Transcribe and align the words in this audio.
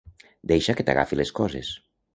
Deixa 0.51 0.75
que 0.79 0.87
t'agafi 0.89 1.21
les 1.21 1.37
coses. 1.43 1.73